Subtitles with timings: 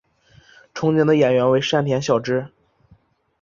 [0.73, 2.47] 憧憬的演员为山田孝之。